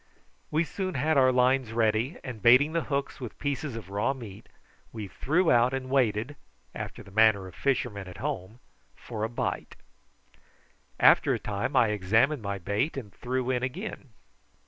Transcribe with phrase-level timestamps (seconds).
[0.49, 4.49] We soon had our lines ready, and baiting the hooks with pieces of raw meat,
[4.91, 6.35] we threw out and waited,
[6.73, 8.57] after the manner of fishermen at home,
[8.95, 9.75] for a bite.
[10.99, 14.09] After a time I examined my bait and threw in again.